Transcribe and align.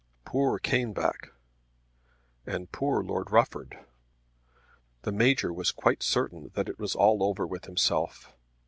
Poor 0.25 0.57
Caneback; 0.57 1.27
and 2.47 2.71
poor 2.71 3.03
Lord 3.03 3.29
Rufford! 3.31 3.85
The 5.03 5.11
Major 5.11 5.53
was 5.53 5.69
quite 5.71 6.01
certain 6.01 6.49
that 6.55 6.67
it 6.67 6.79
was 6.79 6.95
all 6.95 7.21
over 7.21 7.45
with 7.45 7.65
himself. 7.65 8.33